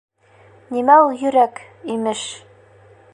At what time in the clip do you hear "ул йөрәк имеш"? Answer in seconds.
1.03-2.27